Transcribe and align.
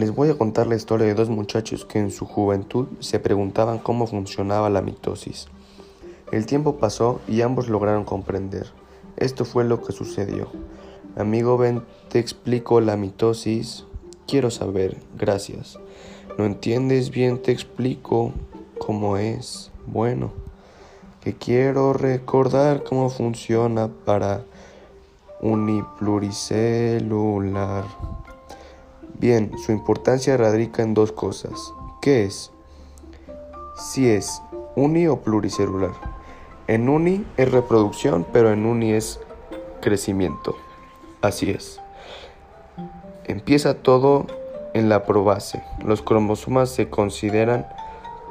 Les 0.00 0.12
voy 0.14 0.30
a 0.30 0.38
contar 0.38 0.66
la 0.66 0.76
historia 0.76 1.06
de 1.06 1.12
dos 1.12 1.28
muchachos 1.28 1.84
que 1.84 1.98
en 1.98 2.10
su 2.10 2.24
juventud 2.24 2.86
se 3.00 3.18
preguntaban 3.18 3.78
cómo 3.78 4.06
funcionaba 4.06 4.70
la 4.70 4.80
mitosis. 4.80 5.48
El 6.32 6.46
tiempo 6.46 6.78
pasó 6.78 7.20
y 7.28 7.42
ambos 7.42 7.68
lograron 7.68 8.06
comprender. 8.06 8.68
Esto 9.18 9.44
fue 9.44 9.64
lo 9.64 9.82
que 9.82 9.92
sucedió. 9.92 10.50
Amigo, 11.18 11.58
ven, 11.58 11.82
te 12.08 12.18
explico 12.18 12.80
la 12.80 12.96
mitosis. 12.96 13.84
Quiero 14.26 14.50
saber, 14.50 14.96
gracias. 15.18 15.78
¿No 16.38 16.46
entiendes 16.46 17.10
bien? 17.10 17.42
Te 17.42 17.52
explico 17.52 18.32
cómo 18.78 19.18
es. 19.18 19.70
Bueno, 19.86 20.32
que 21.20 21.34
quiero 21.34 21.92
recordar 21.92 22.84
cómo 22.84 23.10
funciona 23.10 23.90
para 24.06 24.44
unipluricelular. 25.42 27.84
Bien, 29.18 29.52
su 29.58 29.72
importancia 29.72 30.36
radica 30.36 30.82
en 30.82 30.94
dos 30.94 31.12
cosas. 31.12 31.72
¿Qué 32.00 32.24
es? 32.24 32.50
Si 33.76 34.08
es 34.08 34.42
uni 34.76 35.06
o 35.06 35.20
pluricelular. 35.20 35.92
En 36.66 36.88
uni 36.88 37.26
es 37.36 37.50
reproducción, 37.50 38.26
pero 38.32 38.52
en 38.52 38.64
uni 38.64 38.92
es 38.92 39.20
crecimiento. 39.80 40.56
Así 41.20 41.50
es. 41.50 41.80
Empieza 43.24 43.74
todo 43.74 44.26
en 44.74 44.88
la 44.88 45.04
probase. 45.04 45.62
Los 45.84 46.02
cromosomas 46.02 46.70
se 46.70 46.88
consideran 46.88 47.66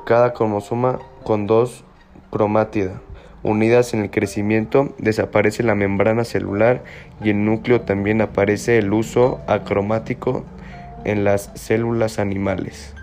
cada 0.06 0.34
cromosoma 0.34 1.00
con 1.24 1.48
dos 1.48 1.84
cromátidas 2.32 3.00
unidas 3.44 3.94
en 3.94 4.02
el 4.02 4.12
crecimiento, 4.12 4.94
desaparece 4.98 5.64
la 5.64 5.76
membrana 5.76 6.24
celular 6.24 6.84
y 7.24 7.30
el 7.30 7.46
núcleo 7.46 7.82
también 7.82 8.22
aparece 8.22 8.78
el 8.78 8.92
uso 8.92 9.40
acromático 9.48 10.44
en 11.06 11.24
las 11.24 11.52
células 11.56 12.20
animales. 12.20 12.94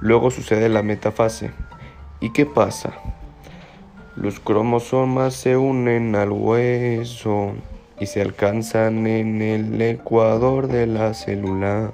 Luego 0.00 0.30
sucede 0.30 0.68
la 0.68 0.82
metafase. 0.82 1.50
¿Y 2.20 2.32
qué 2.32 2.46
pasa? 2.46 2.92
Los 4.16 4.38
cromosomas 4.38 5.34
se 5.34 5.56
unen 5.56 6.14
al 6.14 6.30
hueso 6.30 7.52
y 7.98 8.06
se 8.06 8.22
alcanzan 8.22 9.06
en 9.06 9.42
el 9.42 9.80
ecuador 9.80 10.68
de 10.68 10.86
la 10.86 11.14
célula. 11.14 11.90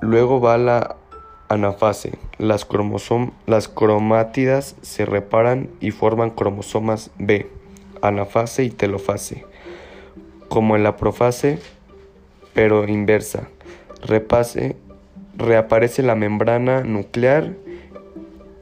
Luego 0.00 0.40
va 0.40 0.58
la 0.58 0.96
anafase. 1.48 2.18
Las, 2.38 2.66
las 3.46 3.68
cromátidas 3.68 4.76
se 4.82 5.06
reparan 5.06 5.70
y 5.80 5.90
forman 5.90 6.30
cromosomas 6.30 7.10
B, 7.18 7.50
anafase 8.02 8.64
y 8.64 8.70
telofase. 8.70 9.44
Como 10.48 10.76
en 10.76 10.82
la 10.82 10.96
profase, 10.96 11.58
pero 12.58 12.88
inversa. 12.88 13.48
Repase, 14.02 14.74
reaparece 15.36 16.02
la 16.02 16.16
membrana 16.16 16.82
nuclear 16.82 17.54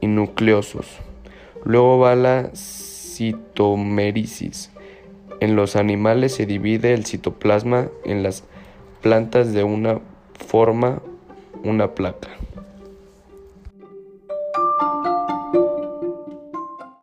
y 0.01 0.07
nucleosos. 0.07 0.85
Luego 1.63 1.97
va 1.97 2.15
la 2.15 2.51
citomerisis. 2.53 4.69
En 5.39 5.55
los 5.55 5.75
animales 5.75 6.35
se 6.35 6.45
divide 6.45 6.93
el 6.93 7.07
citoplasma 7.07 7.87
en 8.05 8.21
las 8.21 8.43
plantas 9.01 9.53
de 9.53 9.63
una 9.63 9.99
forma 10.47 11.01
una 11.63 11.95
placa. 11.95 12.29